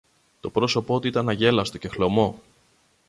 Το 0.39 0.49
πρόσωπο 0.49 0.99
του 0.99 1.07
ήταν 1.07 1.29
αγέλαστο 1.29 1.77
και 1.77 1.87
χλωμό. 1.87 2.39